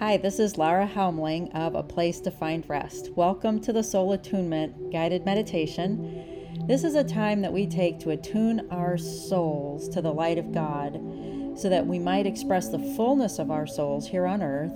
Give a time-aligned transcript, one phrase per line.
[0.00, 3.10] Hi, this is Lara Helmling of A Place to Find Rest.
[3.14, 6.66] Welcome to the Soul Attunement Guided Meditation.
[6.66, 10.50] This is a time that we take to attune our souls to the light of
[10.52, 10.94] God
[11.56, 14.74] so that we might express the fullness of our souls here on earth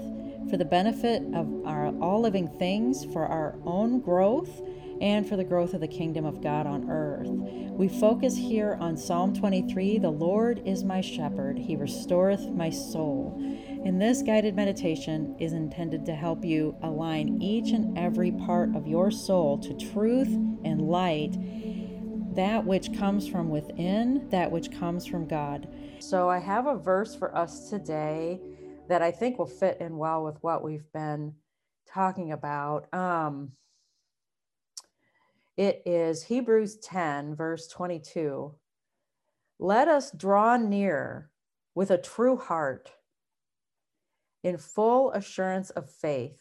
[0.48, 4.62] for the benefit of our all living things, for our own growth,
[5.00, 7.29] and for the growth of the kingdom of God on earth.
[7.29, 13.36] We focus here on Psalm 23 The Lord is my shepherd, he restoreth my soul.
[13.88, 18.86] And this guided meditation is intended to help you align each and every part of
[18.86, 21.32] your soul to truth and light,
[22.34, 25.68] that which comes from within, that which comes from God.
[26.00, 28.38] So, I have a verse for us today
[28.90, 31.34] that I think will fit in well with what we've been
[31.90, 32.92] talking about.
[32.92, 33.52] Um,
[35.56, 38.55] it is Hebrews 10, verse 22.
[39.58, 41.30] Let us draw near
[41.75, 42.91] with a true heart
[44.42, 46.39] in full assurance of faith,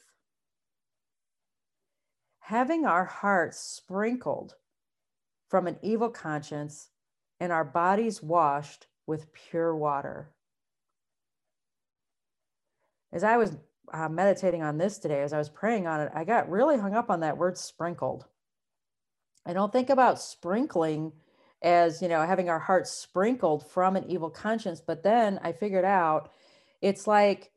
[2.40, 4.56] having our hearts sprinkled
[5.50, 6.90] from an evil conscience
[7.40, 10.32] and our bodies washed with pure water.
[13.12, 13.56] As I was
[13.94, 16.94] uh, meditating on this today, as I was praying on it, I got really hung
[16.94, 18.26] up on that word sprinkled.
[19.46, 21.14] I don't think about sprinkling
[21.62, 25.86] as, you know, having our hearts sprinkled from an evil conscience, but then I figured
[25.86, 26.32] out
[26.82, 27.52] it's like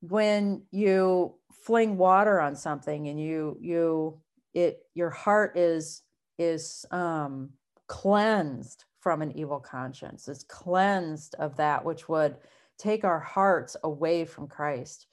[0.00, 4.20] when you fling water on something and you you
[4.54, 6.02] it your heart is
[6.38, 7.50] is um
[7.88, 10.28] cleansed from an evil conscience.
[10.28, 12.36] It's cleansed of that which would
[12.78, 15.06] take our hearts away from Christ.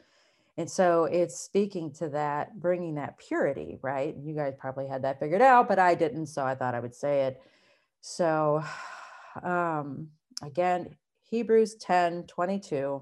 [0.57, 4.15] And so it's speaking to that, bringing that purity, right?
[4.21, 6.27] You guys probably had that figured out, but I didn't.
[6.27, 7.41] So I thought I would say it.
[8.01, 8.63] So
[9.43, 10.09] um,
[10.43, 10.95] again,
[11.29, 13.01] Hebrews 10 22.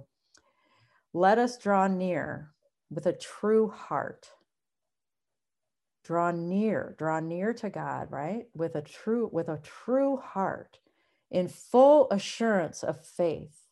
[1.14, 2.52] Let us draw near
[2.90, 4.30] with a true heart.
[6.04, 8.48] Draw near, draw near to God, right?
[8.54, 10.80] With a true, with a true heart,
[11.32, 13.64] in full assurance of faith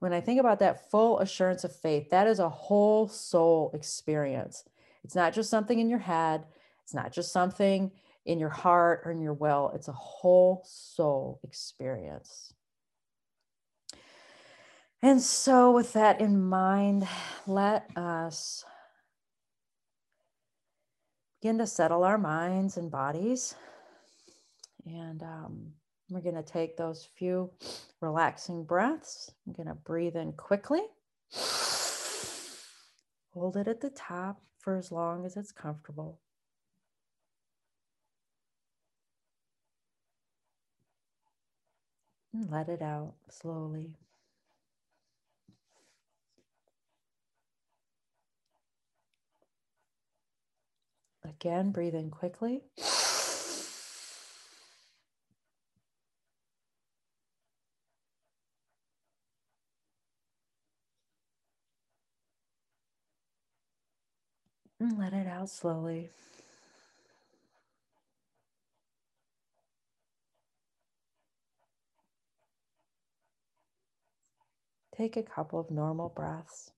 [0.00, 4.64] when I think about that full assurance of faith, that is a whole soul experience.
[5.04, 6.44] It's not just something in your head,
[6.84, 7.90] it's not just something
[8.24, 12.52] in your heart or in your will, it's a whole soul experience.
[15.00, 17.06] And so, with that in mind,
[17.46, 18.64] let us
[21.40, 23.54] begin to settle our minds and bodies.
[24.84, 25.72] And um,
[26.10, 27.50] we're going to take those few
[28.00, 29.30] relaxing breaths.
[29.46, 30.82] I'm going to breathe in quickly.
[33.34, 36.18] Hold it at the top for as long as it's comfortable.
[42.32, 43.96] And let it out slowly.
[51.28, 52.62] Again, breathe in quickly.
[64.80, 66.10] And let it out slowly.
[74.96, 76.72] Take a couple of normal breaths.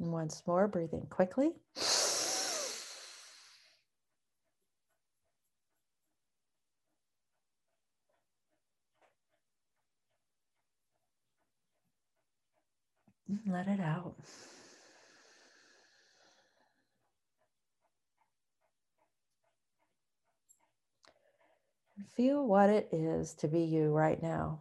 [0.00, 1.52] And once more, breathe in quickly.
[13.46, 14.14] Let it out.
[22.18, 24.60] feel what it is to be you right now.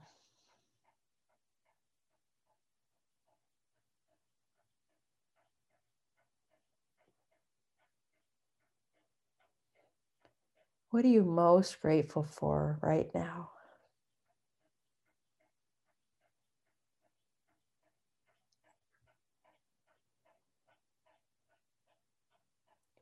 [10.98, 13.52] What are you most grateful for right now?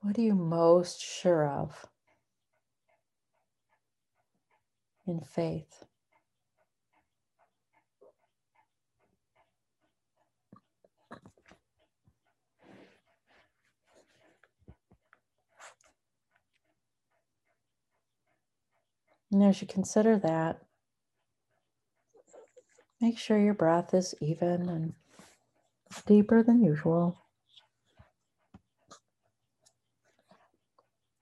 [0.02, 1.86] What are you most sure of
[5.08, 5.86] in faith?
[19.36, 20.62] And as you consider that,
[23.02, 24.94] make sure your breath is even and
[26.06, 27.18] deeper than usual.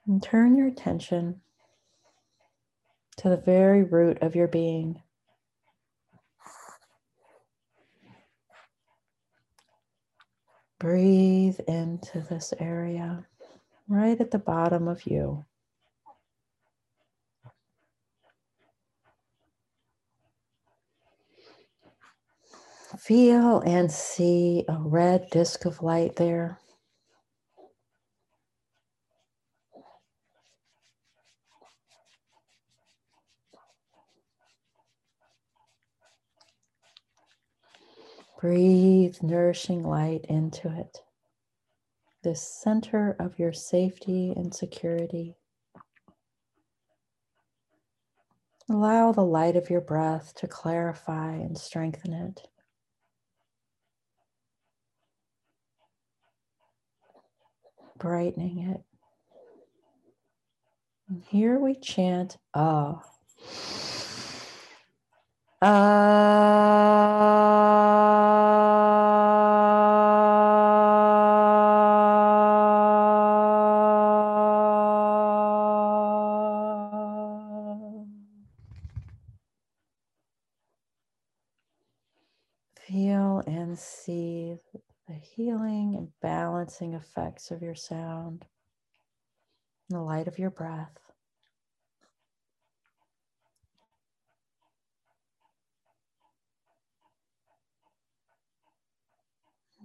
[0.06, 1.42] And turn your attention
[3.18, 5.02] to the very root of your being.
[10.78, 13.26] Breathe into this area
[13.88, 15.46] right at the bottom of you.
[23.06, 26.58] Feel and see a red disk of light there.
[38.40, 41.00] Breathe nourishing light into it,
[42.24, 45.36] the center of your safety and security.
[48.70, 52.48] Allow the light of your breath to clarify and strengthen it.
[58.04, 58.82] Brightening it.
[61.08, 63.02] And here we chant Ah.
[65.62, 66.33] Ah.
[87.34, 88.46] Effects of your sound
[89.90, 90.98] the light of your breath.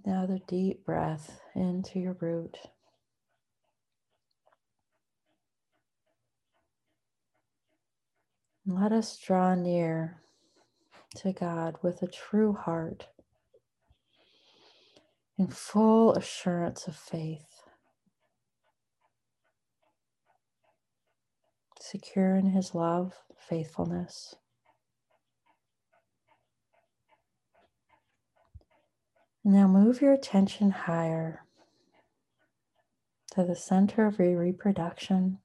[0.04, 2.56] Another deep breath into your root.
[8.66, 10.22] Let us draw near
[11.16, 13.08] to God with a true heart
[15.38, 17.62] in full assurance of faith,
[21.80, 24.34] secure in His love, faithfulness.
[29.44, 31.46] Now move your attention higher
[33.32, 35.38] to the center of your reproduction.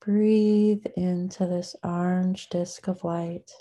[0.00, 3.52] Breathe into this orange disk of light.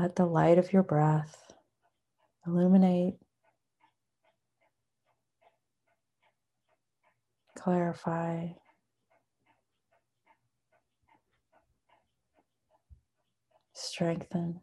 [0.00, 1.52] Let the light of your breath
[2.46, 3.16] illuminate,
[7.54, 8.46] clarify,
[13.74, 14.62] strengthen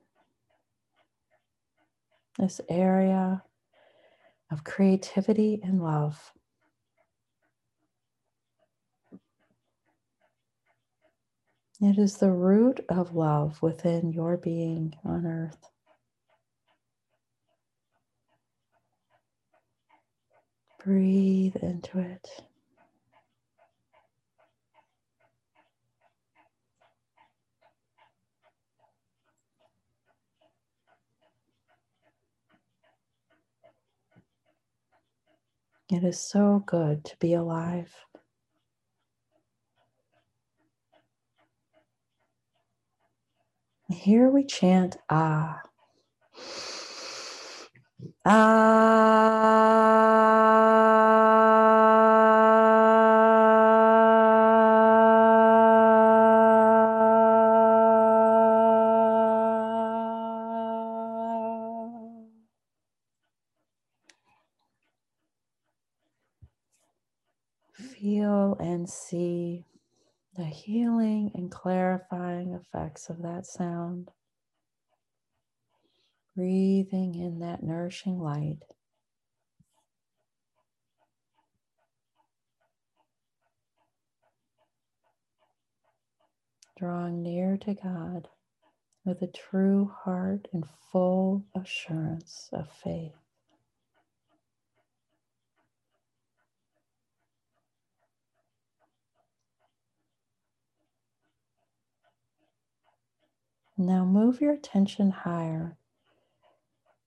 [2.39, 3.43] this area
[4.51, 6.33] of creativity and love.
[11.81, 15.69] It is the root of love within your being on earth.
[20.83, 22.29] Breathe into it.
[35.91, 37.94] It is so good to be alive.
[43.89, 45.61] Here we chant Ah.
[48.25, 49.23] Ah.
[67.73, 69.36] Feel and see
[70.47, 74.09] healing and clarifying effects of that sound.
[76.35, 78.59] Breathing in that nourishing light.
[86.77, 88.27] Drawing near to God
[89.06, 93.26] with a true heart and full assurance of faith.
[103.79, 105.77] Now move your attention higher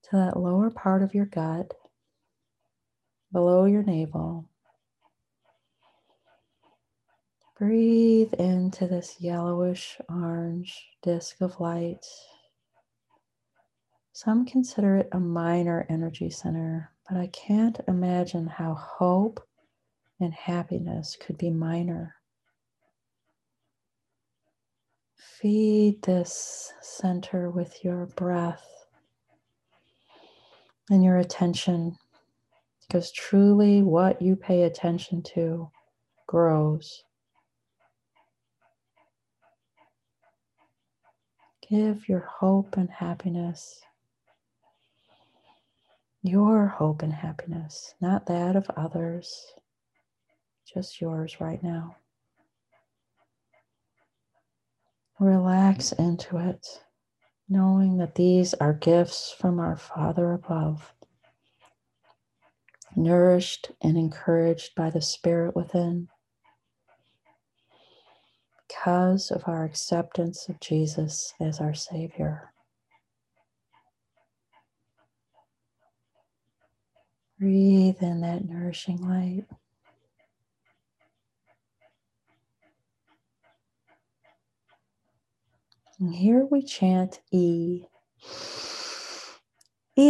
[0.03, 1.73] to that lower part of your gut,
[3.31, 4.47] below your navel.
[7.57, 12.05] Breathe into this yellowish orange disk of light.
[14.13, 19.45] Some consider it a minor energy center, but I can't imagine how hope
[20.21, 22.15] and happiness could be minor.
[25.21, 28.65] Feed this center with your breath
[30.89, 31.97] and your attention
[32.81, 35.69] because truly what you pay attention to
[36.27, 37.03] grows.
[41.69, 43.79] Give your hope and happiness,
[46.23, 49.53] your hope and happiness, not that of others,
[50.65, 51.95] just yours right now.
[55.21, 56.67] Relax into it,
[57.47, 60.93] knowing that these are gifts from our Father above
[62.95, 66.07] nourished and encouraged by the Spirit within
[68.67, 72.53] because of our acceptance of Jesus as our Savior.
[77.39, 79.45] Breathe in that nourishing light.
[86.01, 87.83] And here we chant E.
[89.95, 90.07] E.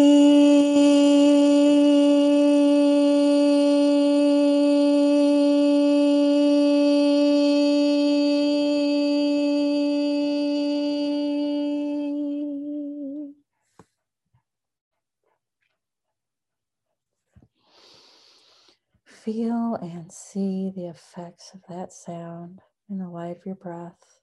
[19.05, 24.20] Feel and see the effects of that sound in the light of your breath.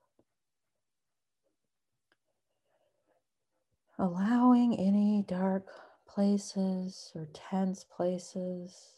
[3.98, 5.66] Allowing any dark
[6.06, 8.94] places or tense places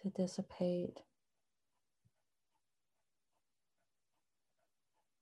[0.00, 1.00] to dissipate.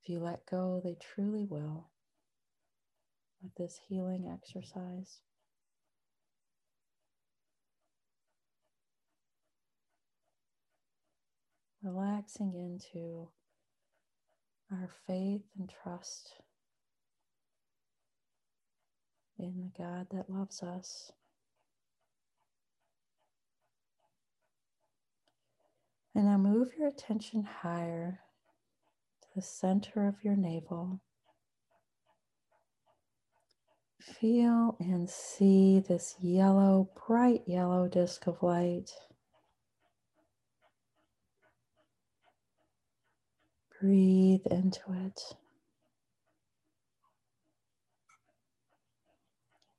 [0.03, 1.89] If you let go, they truly will
[3.43, 5.21] with this healing exercise.
[11.83, 13.29] relaxing into
[14.71, 16.35] our faith and trust
[19.43, 21.13] in the God that loves us.
[26.15, 28.21] And now move your attention higher
[29.23, 31.01] to the center of your navel.
[34.01, 38.91] Feel and see this yellow, bright yellow disk of light.
[43.81, 45.21] Breathe into it.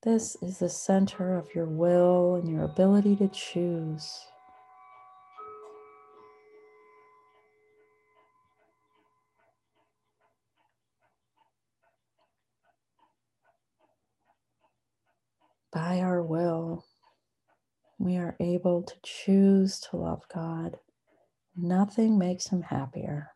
[0.03, 4.25] This is the center of your will and your ability to choose.
[15.71, 16.85] By our will,
[17.97, 20.79] we are able to choose to love God.
[21.55, 23.32] Nothing makes him happier.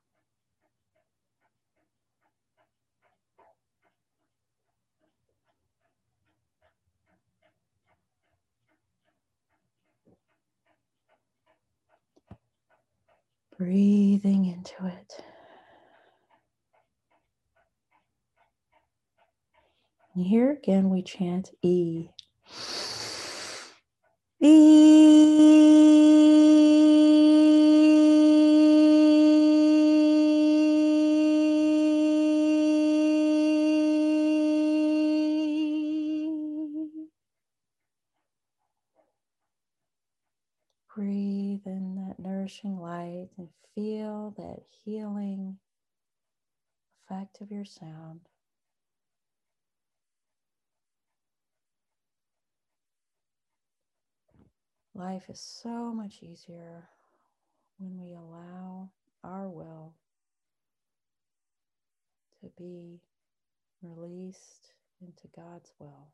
[13.57, 15.23] Breathing into it.
[20.15, 22.09] And here again, we chant E.
[24.41, 25.17] E.
[43.27, 45.57] light and feel that healing
[47.10, 48.22] effect of your sound.
[54.93, 56.89] Life is so much easier
[57.77, 58.89] when we allow
[59.24, 59.93] our will
[62.41, 63.00] to be
[63.84, 66.07] released into God's will.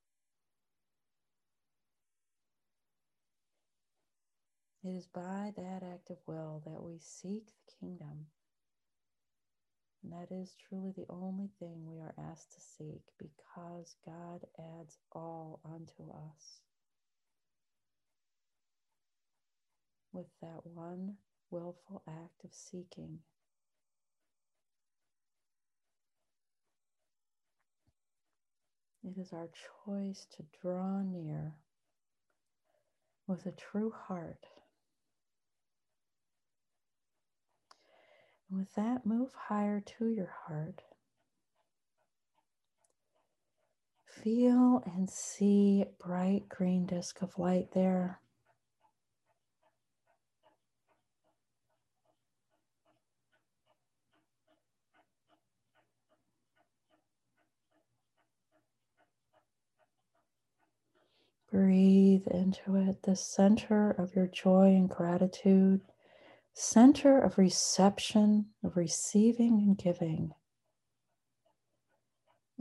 [4.83, 8.27] It is by that act of will that we seek the kingdom.
[10.03, 14.97] And that is truly the only thing we are asked to seek because God adds
[15.13, 16.59] all unto us.
[20.11, 21.15] With that one
[21.49, 23.19] willful act of seeking,
[29.03, 29.49] it is our
[29.85, 31.53] choice to draw near
[33.27, 34.45] with a true heart
[38.53, 40.81] with that, move higher to your heart.
[44.05, 48.19] Feel and see bright green disk of light there.
[61.51, 65.81] Breathe into it, the center of your joy and gratitude,
[66.53, 70.31] center of reception, of receiving and giving.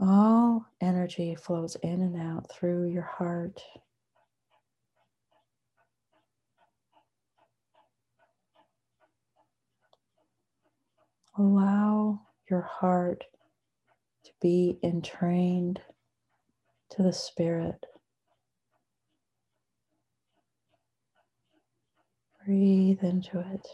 [0.01, 3.61] All energy flows in and out through your heart.
[11.37, 13.23] Allow your heart
[14.25, 15.81] to be entrained
[16.91, 17.85] to the Spirit.
[22.45, 23.67] Breathe into it.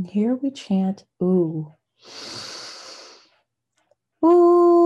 [0.00, 1.74] And here we chant ooh.
[4.22, 4.79] Feel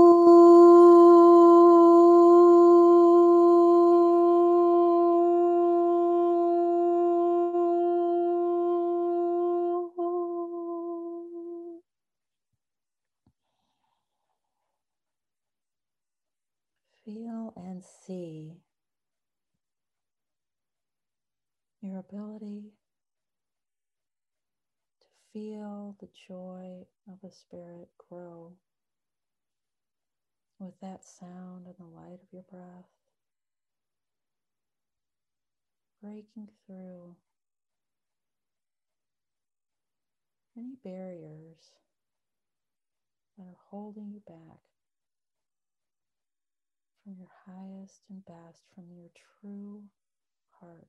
[26.01, 28.53] the joy of the Spirit grow
[30.59, 32.89] with that sound and the light of your breath,
[36.03, 37.17] breaking through
[40.57, 41.73] any barriers
[43.37, 44.61] that are holding you back
[47.03, 49.11] from your highest and best, from your
[49.41, 49.83] true
[50.61, 50.89] heart.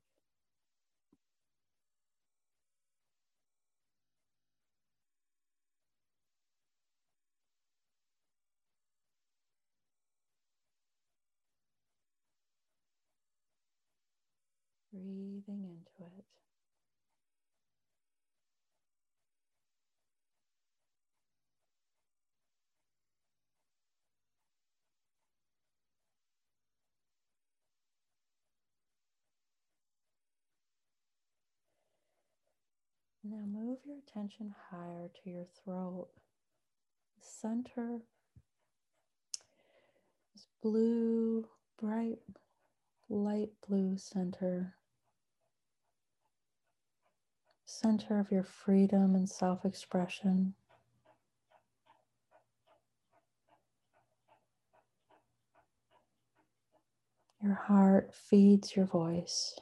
[14.96, 16.26] Breathing into it.
[33.28, 36.10] Now move your attention higher to your throat.
[37.20, 38.02] Center
[40.34, 41.48] this blue,
[41.82, 42.20] bright,
[43.10, 44.76] light blue center
[47.66, 50.54] center of your freedom and self expression.
[57.42, 59.60] Your heart feeds your voice.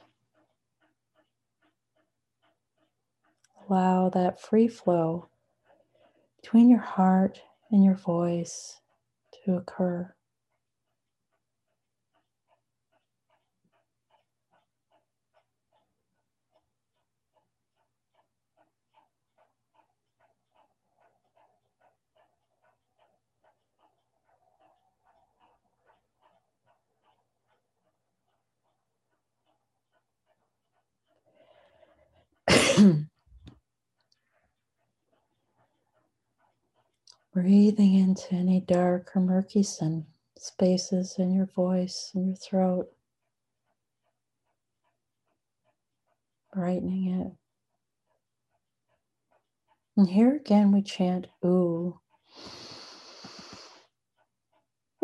[3.68, 5.28] Allow that free flow
[6.40, 7.40] between your heart
[7.70, 8.80] and your voice
[9.44, 10.14] to occur.
[37.34, 39.62] Breathing into any dark or murky
[40.38, 42.88] spaces in your voice and your throat,
[46.54, 47.32] brightening it.
[49.96, 52.00] And here again we chant ooh.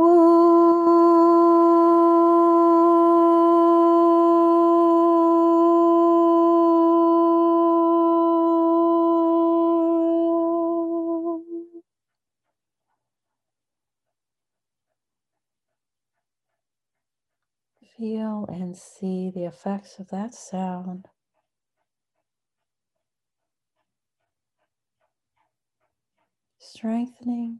[0.00, 0.39] Ooh.
[19.50, 21.06] Effects of that sound.
[26.60, 27.58] Strengthening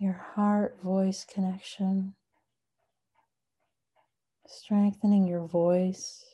[0.00, 2.14] your heart voice connection,
[4.46, 6.24] strengthening your voice.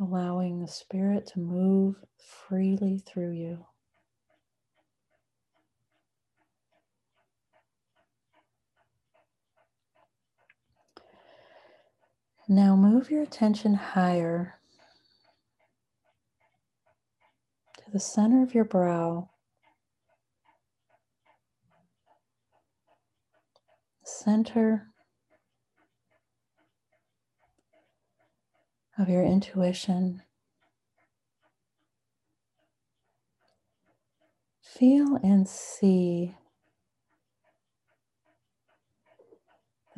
[0.00, 3.66] Allowing the spirit to move freely through you.
[12.50, 14.54] Now move your attention higher
[17.76, 19.28] to the center of your brow,
[24.02, 24.86] center
[28.96, 30.22] of your intuition.
[34.62, 36.34] Feel and see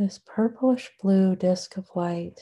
[0.00, 2.40] this purplish blue disk of light.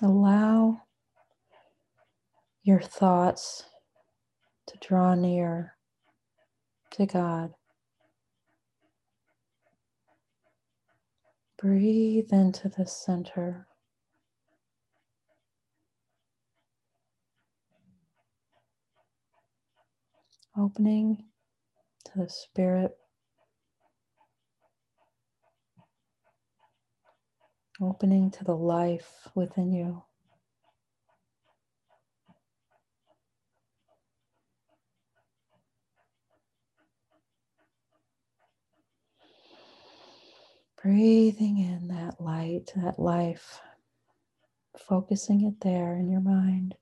[0.00, 0.80] Allow
[2.62, 3.64] your thoughts
[4.68, 5.74] to draw near
[6.92, 7.52] to God.
[11.58, 13.66] Breathe into the center.
[20.56, 21.24] Opening
[22.06, 22.92] to the Spirit.
[27.80, 30.02] Opening to the life within you.
[40.82, 43.60] Breathing in that light, that life,
[44.88, 46.74] focusing it there in your mind.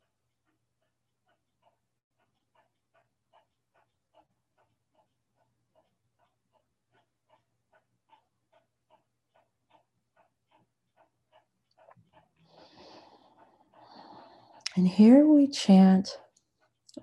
[14.81, 16.16] And here we chant,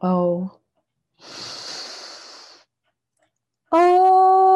[0.02, 0.60] Oh.
[3.72, 4.47] oh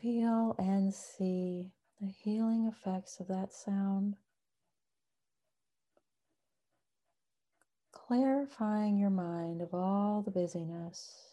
[0.00, 4.16] Feel and see the healing effects of that sound.
[7.92, 11.30] Clarifying your mind of all the busyness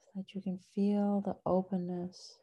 [0.00, 2.38] so that you can feel the openness.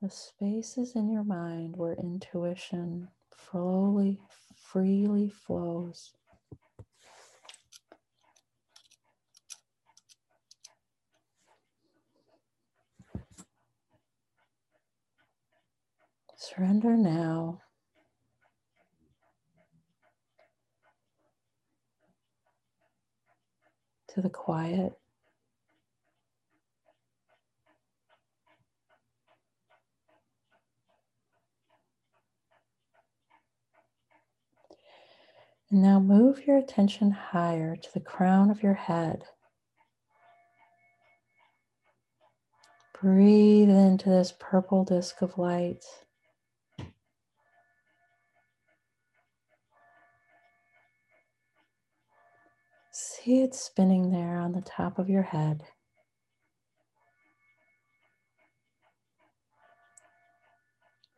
[0.00, 3.08] The spaces in your mind where intuition
[3.50, 4.20] slowly,
[4.54, 6.12] freely flows.
[16.44, 17.62] Surrender now.
[24.08, 24.92] To the quiet.
[35.70, 39.22] And now move your attention higher to the crown of your head.
[43.00, 45.84] Breathe into this purple disk of light.
[53.24, 55.62] See it spinning there on the top of your head.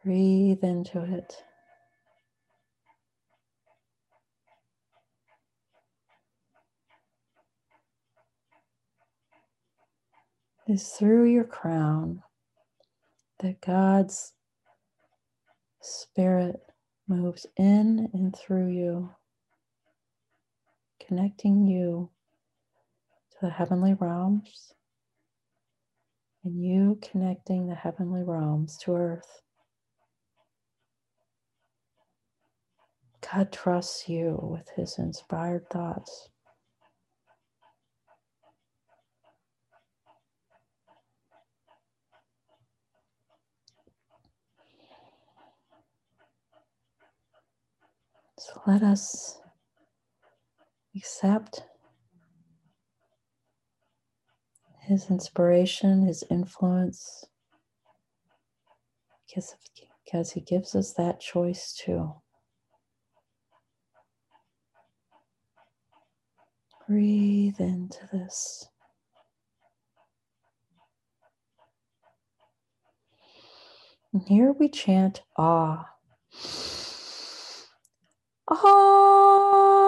[0.05, 1.35] Breathe into it.
[10.69, 12.23] Is through your crown
[13.41, 14.33] that God's
[15.83, 16.61] Spirit
[17.09, 19.16] moves in and through you
[21.07, 22.11] connecting you
[23.33, 24.73] to the heavenly realms
[26.45, 29.43] and you connecting the heavenly realms to earth.
[33.33, 36.29] God trusts you with his inspired thoughts.
[48.39, 49.39] So let us
[50.97, 51.63] accept
[54.83, 57.25] his inspiration, his influence,
[59.27, 62.15] because, he gives us that choice too.
[66.89, 68.69] Breathe into this.
[74.13, 75.87] And here we chant ah.
[78.49, 79.83] Ah.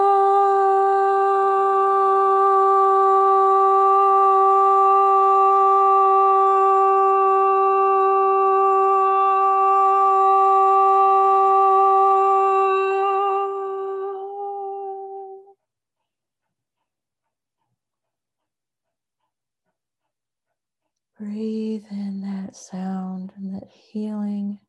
[21.21, 24.61] Breathe in that sound and that healing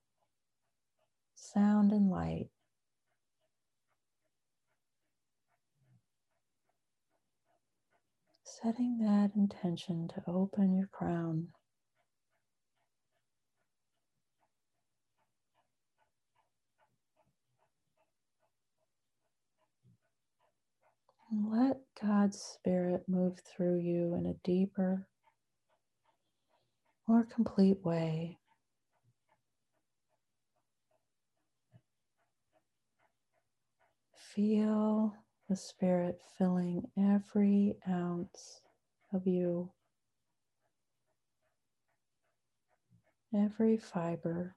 [1.35, 2.49] sound and light.
[8.63, 11.49] Setting that intention to open your crown.
[21.31, 25.07] Let God's Spirit move through you in a deeper,
[27.07, 28.37] more complete way.
[34.35, 35.13] Feel
[35.49, 38.61] the Spirit filling every ounce
[39.11, 39.71] of you,
[43.35, 44.55] every fiber.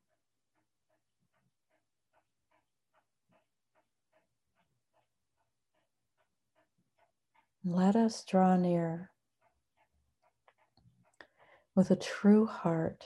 [7.64, 9.10] Let us draw near
[11.74, 13.04] with a true heart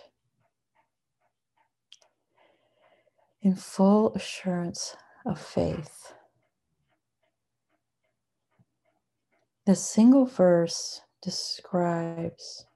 [3.42, 6.14] in full assurance of faith.
[9.66, 12.66] The single verse describes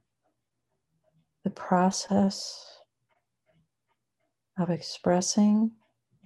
[1.45, 2.81] the process
[4.59, 5.71] of expressing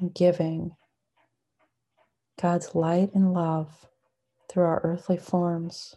[0.01, 0.75] and giving
[2.41, 3.89] God's light and love
[4.49, 5.97] through our earthly forms.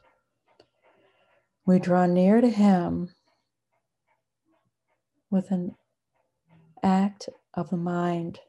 [1.66, 3.16] We draw near to Him
[5.30, 5.76] with an
[6.84, 8.40] act of the mind.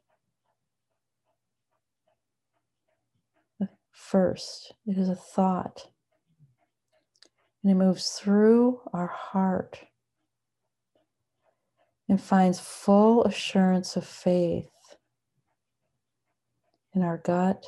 [3.91, 5.87] First, it is a thought,
[7.63, 9.79] and it moves through our heart
[12.07, 14.69] and finds full assurance of faith
[16.93, 17.65] in our gut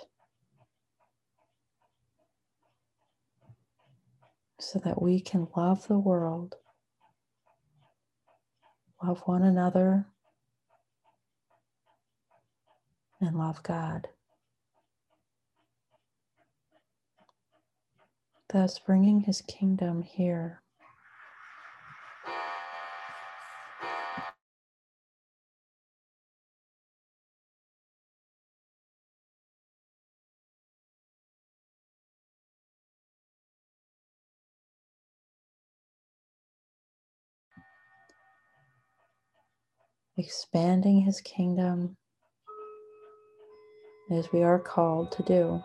[4.59, 6.55] so that we can love the world,
[9.03, 10.05] love one another,
[13.19, 14.07] and love God.
[18.51, 20.61] Thus, bringing his kingdom here.
[40.17, 41.95] expanding his kingdom
[44.11, 45.63] as we are called to do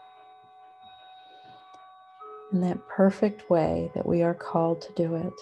[2.57, 5.33] in that perfect way that we are called to do it.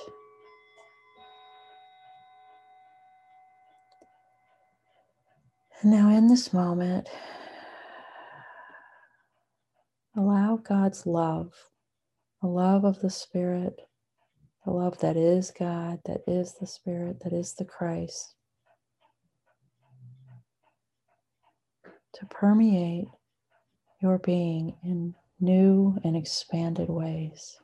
[5.80, 7.08] And now, in this moment,
[10.16, 11.52] allow God's love,
[12.42, 13.80] the love of the Spirit,
[14.64, 18.34] the love that is God, that is the Spirit, that is the Christ,
[22.14, 23.06] to permeate
[24.02, 27.56] your being in new and expanded ways.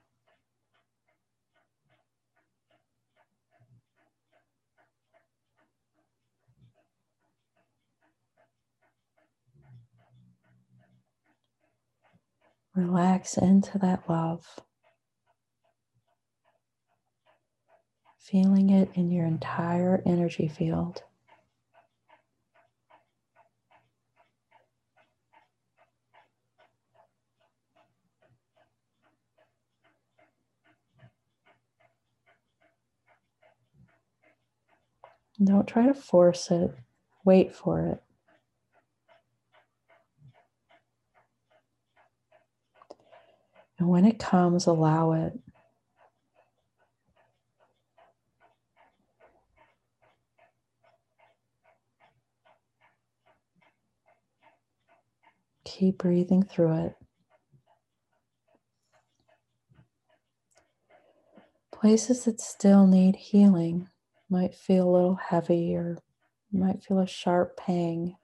[12.74, 14.46] Relax into that love,
[18.18, 21.02] feeling it in your entire energy field.
[35.42, 36.74] Don't try to force it,
[37.24, 38.02] wait for it.
[43.78, 45.32] And when it comes, allow it.
[55.64, 56.94] Keep breathing through it.
[61.72, 63.89] Places that still need healing
[64.30, 65.98] might feel a little heavy or
[66.50, 68.16] you might feel a sharp pang.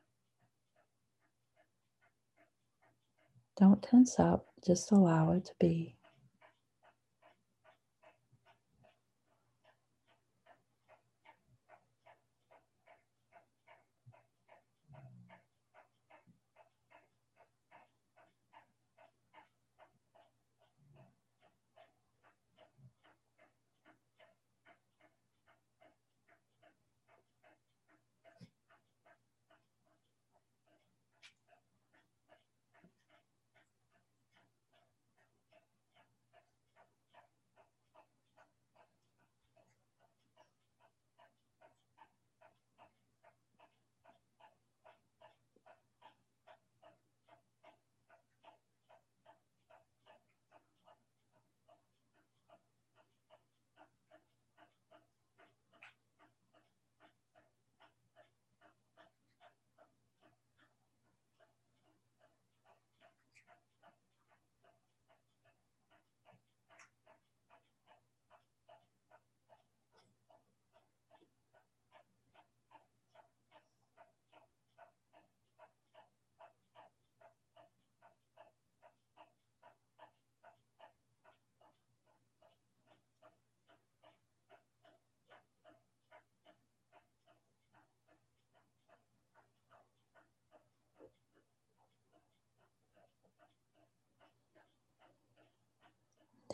[3.58, 5.96] Don't tense up, just allow it to be.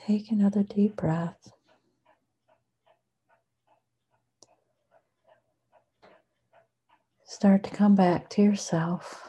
[0.07, 1.53] Take another deep breath.
[7.25, 9.29] Start to come back to yourself.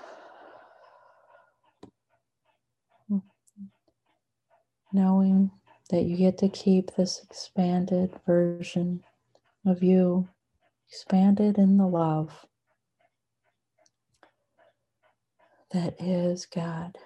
[4.91, 5.51] Knowing
[5.91, 9.03] that you get to keep this expanded version
[9.65, 10.27] of you,
[10.89, 12.47] expanded in the love
[15.71, 16.97] that is God.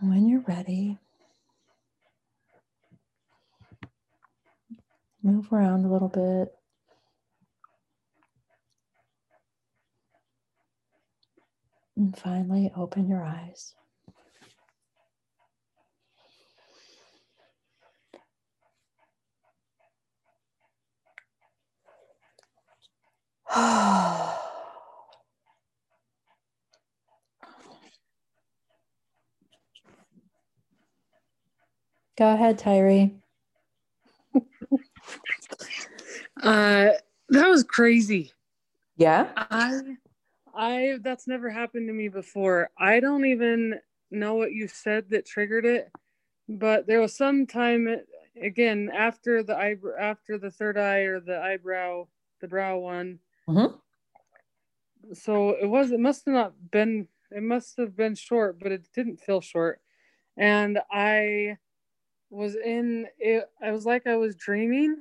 [0.00, 0.98] When you're ready,
[5.22, 6.54] move around a little bit.
[11.96, 13.74] And finally, open your eyes.
[32.18, 33.14] Go ahead, Tyree.
[36.42, 36.88] uh,
[37.28, 38.32] that was crazy.
[38.96, 39.28] Yeah.
[39.36, 39.80] I,
[40.52, 42.70] I that's never happened to me before.
[42.76, 43.78] I don't even
[44.10, 45.92] know what you said that triggered it,
[46.48, 47.86] but there was some time
[48.42, 52.08] again after the eyebrow, after the third eye or the eyebrow,
[52.40, 53.20] the brow one.
[53.48, 53.76] Mm-hmm.
[55.14, 55.92] So it was.
[55.92, 57.06] It must have not been.
[57.30, 59.80] It must have been short, but it didn't feel short.
[60.36, 61.58] And I
[62.30, 64.96] was in it I was like I was dreaming.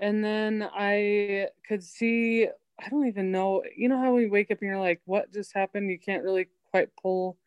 [0.00, 2.48] And then I could see
[2.80, 5.54] I don't even know you know how we wake up and you're like what just
[5.54, 5.90] happened?
[5.90, 7.38] You can't really quite pull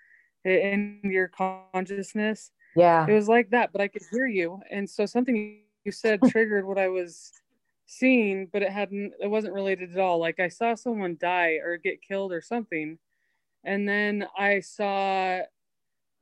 [0.44, 2.52] it in your consciousness.
[2.76, 3.06] Yeah.
[3.08, 4.60] It was like that but I could hear you.
[4.70, 7.32] And so something you said triggered what I was
[7.90, 10.20] seeing but it hadn't it wasn't related at all.
[10.20, 12.98] Like I saw someone die or get killed or something.
[13.64, 15.42] And then I saw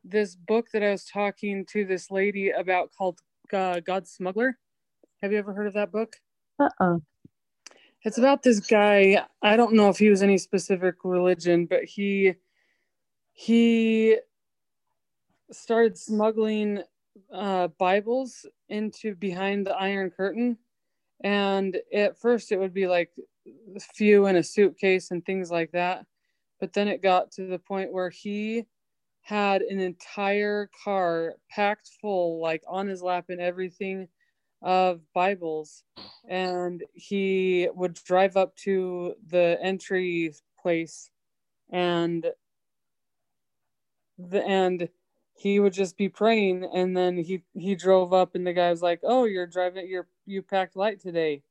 [0.08, 3.20] this book that I was talking to this lady about called
[3.52, 4.58] uh, God's Smuggler.
[5.22, 6.16] Have you ever heard of that book?
[6.60, 6.96] Uh uh-uh.
[6.96, 6.98] uh
[8.04, 9.26] It's about this guy.
[9.42, 12.36] I don't know if he was any specific religion, but he
[13.34, 14.18] he
[15.52, 16.82] started smuggling
[17.34, 20.58] uh, Bibles into behind the Iron Curtain.
[21.24, 23.12] And at first, it would be like
[23.76, 26.06] a few in a suitcase and things like that.
[26.60, 28.66] But then it got to the point where he
[29.26, 34.08] had an entire car packed full, like on his lap and everything,
[34.62, 35.84] of Bibles.
[36.30, 41.10] And he would drive up to the entry place
[41.72, 42.28] and
[44.20, 44.88] the and
[45.34, 48.82] he would just be praying and then he he drove up and the guy was
[48.82, 51.42] like oh you're driving you're you packed light today.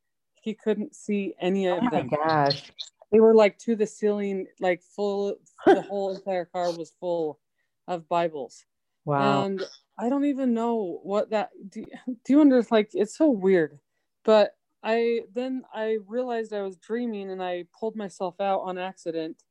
[0.40, 2.08] He couldn't see any oh of oh them.
[2.08, 2.72] gosh.
[3.10, 7.40] They were like to the ceiling like full the whole entire car was full
[7.86, 8.64] of Bibles.
[9.04, 9.44] Wow.
[9.44, 9.62] And
[9.98, 13.78] I don't even know what that do, do you wonder like it's so weird.
[14.24, 19.42] But I then I realized I was dreaming and I pulled myself out on accident.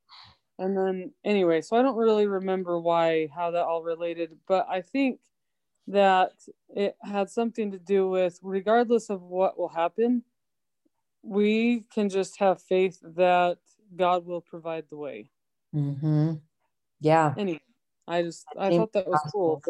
[0.60, 4.82] And then anyway, so I don't really remember why how that all related, but I
[4.82, 5.20] think
[5.88, 6.32] that
[6.70, 10.24] it had something to do with regardless of what will happen,
[11.24, 13.58] we can just have faith that
[13.96, 15.32] God will provide the way.
[15.76, 16.34] Mm-hmm.
[17.02, 17.34] Yeah.
[17.38, 17.60] Anyway,
[18.08, 19.62] I just I thought that was cool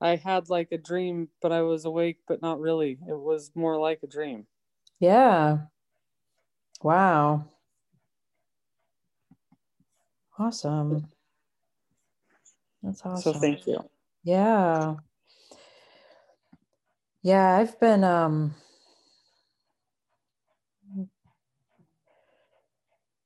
[0.00, 2.98] I had like a dream, but I was awake, but not really.
[3.08, 4.46] It was more like a dream.
[4.98, 5.58] Yeah.
[6.82, 7.44] Wow.
[10.38, 11.06] Awesome.
[12.82, 13.32] That's awesome.
[13.34, 13.78] So thank you.
[14.24, 14.96] Yeah.
[17.22, 18.56] Yeah, I've been um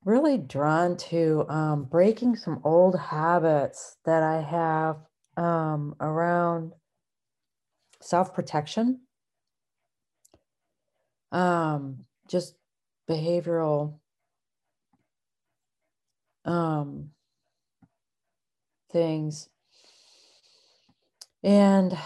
[0.07, 4.99] really drawn to um, breaking some old habits that I have
[5.37, 6.73] um, around
[8.01, 9.01] self protection,
[11.33, 12.55] um, just
[13.11, 13.99] behavioral
[16.45, 17.11] um,
[18.93, 19.49] things.
[21.43, 21.97] And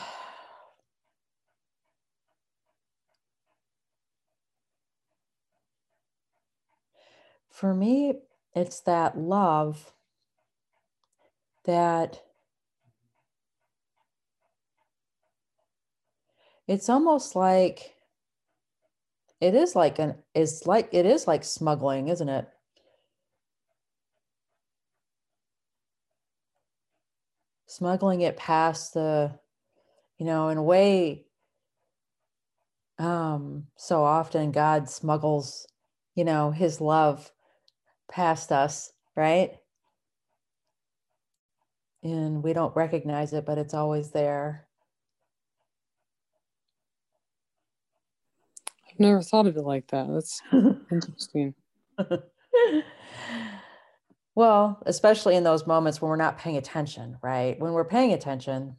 [7.61, 8.15] For me,
[8.55, 9.93] it's that love
[11.67, 12.23] that
[16.67, 17.93] it's almost like
[19.43, 22.49] it is like an it's like it is like smuggling, isn't it?
[27.67, 29.39] Smuggling it past the,
[30.17, 31.27] you know, in a way,
[32.99, 35.67] um, so often God smuggles,
[36.15, 37.31] you know, his love
[38.11, 39.53] past us, right?
[42.03, 44.67] And we don't recognize it, but it's always there.
[48.91, 50.09] I've never thought of it like that.
[50.09, 50.43] That's
[50.91, 51.55] interesting.
[54.35, 57.59] well, especially in those moments when we're not paying attention, right?
[57.61, 58.77] When we're paying attention,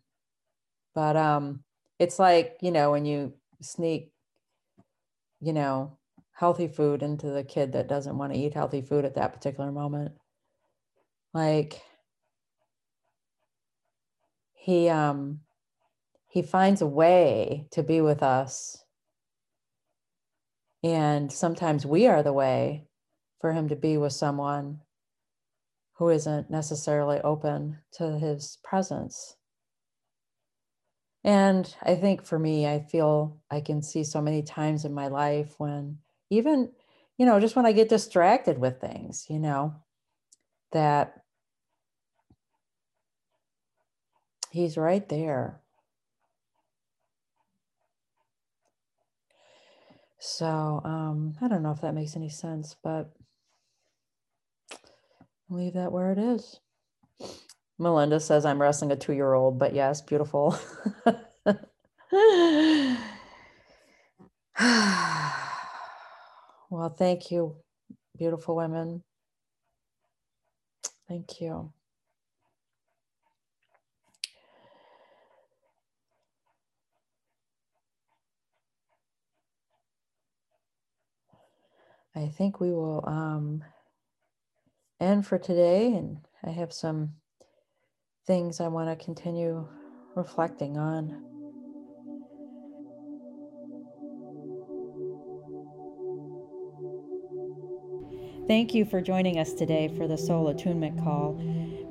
[0.94, 1.64] but um
[2.00, 4.12] it's like, you know, when you sneak
[5.42, 5.98] you know,
[6.42, 9.72] healthy food into the kid that doesn't want to eat healthy food at that particular
[9.72, 10.12] moment.
[11.36, 11.80] Like
[14.54, 15.42] he um
[16.30, 18.84] he finds a way to be with us.
[20.84, 22.88] And sometimes we are the way
[23.40, 24.80] for him to be with someone
[25.98, 29.36] who isn't necessarily open to his presence.
[31.24, 35.08] And I think for me, I feel I can see so many times in my
[35.08, 36.00] life when
[36.32, 36.72] even,
[37.18, 39.76] you know, just when I get distracted with things, you know,
[40.72, 41.22] that
[44.50, 45.60] he's right there.
[50.20, 53.12] So um, I don't know if that makes any sense, but
[55.50, 56.60] leave that where it is.
[57.78, 60.58] Melinda says I'm wrestling a two year old, but yes, beautiful.
[66.72, 67.58] well, thank you,
[68.18, 69.04] beautiful women.
[71.10, 71.74] Thank you.
[82.16, 83.64] I think we will um,
[85.00, 87.14] end for today, and I have some
[88.28, 89.68] things I want to continue
[90.16, 91.31] reflecting on.
[98.52, 101.40] Thank you for joining us today for the Soul Attunement Call.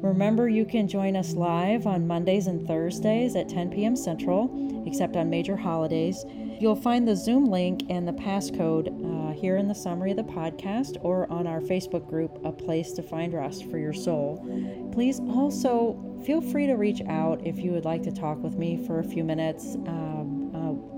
[0.02, 3.96] Remember, you can join us live on Mondays and Thursdays at 10 p.m.
[3.96, 6.22] Central, except on major holidays.
[6.60, 10.22] You'll find the Zoom link and the passcode uh, here in the summary of the
[10.22, 14.90] podcast or on our Facebook group, A Place to Find Rest for Your Soul.
[14.92, 18.86] Please also feel free to reach out if you would like to talk with me
[18.86, 20.50] for a few minutes um,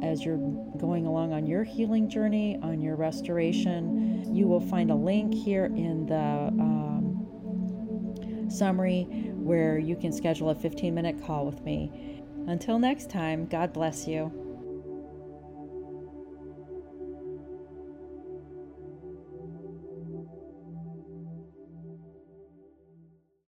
[0.02, 0.38] uh, as you're
[0.78, 4.11] going along on your healing journey, on your restoration.
[4.32, 7.26] You will find a link here in the um,
[8.50, 9.04] summary
[9.36, 12.22] where you can schedule a 15 minute call with me.
[12.46, 14.41] Until next time, God bless you.